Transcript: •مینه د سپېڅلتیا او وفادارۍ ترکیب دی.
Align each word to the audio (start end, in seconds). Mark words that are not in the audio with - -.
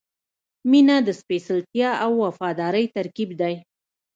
•مینه 0.69 0.97
د 1.07 1.09
سپېڅلتیا 1.19 1.89
او 2.03 2.11
وفادارۍ 2.25 2.85
ترکیب 2.95 3.29
دی. 3.41 3.55